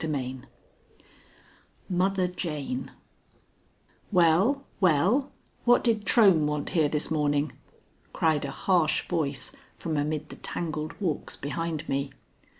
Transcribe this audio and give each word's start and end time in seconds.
XXI 0.01 0.45
MOTHER 1.87 2.27
JANE 2.29 2.89
"Well, 4.11 4.65
well, 4.79 5.31
what 5.63 5.83
did 5.83 6.07
Trohm 6.07 6.47
want 6.47 6.69
here 6.69 6.89
this 6.89 7.11
morning?" 7.11 7.51
cried 8.11 8.43
a 8.43 8.49
harsh 8.49 9.07
voice 9.07 9.51
from 9.77 9.97
amid 9.97 10.29
the 10.29 10.37
tangled 10.37 10.99
walks 10.99 11.35
behind 11.35 11.87
me. 11.87 12.13